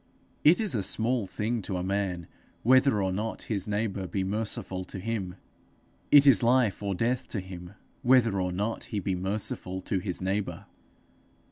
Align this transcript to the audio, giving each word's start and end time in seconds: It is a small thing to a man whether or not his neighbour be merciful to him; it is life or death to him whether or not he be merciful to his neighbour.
It 0.43 0.59
is 0.59 0.73
a 0.73 0.81
small 0.81 1.27
thing 1.27 1.61
to 1.61 1.77
a 1.77 1.83
man 1.83 2.25
whether 2.63 3.03
or 3.03 3.11
not 3.13 3.43
his 3.43 3.67
neighbour 3.67 4.07
be 4.07 4.23
merciful 4.23 4.83
to 4.85 4.97
him; 4.97 5.35
it 6.11 6.25
is 6.25 6.41
life 6.41 6.81
or 6.81 6.95
death 6.95 7.27
to 7.27 7.39
him 7.39 7.73
whether 8.01 8.41
or 8.41 8.51
not 8.51 8.85
he 8.85 8.99
be 8.99 9.13
merciful 9.13 9.79
to 9.81 9.99
his 9.99 10.19
neighbour. 10.19 10.65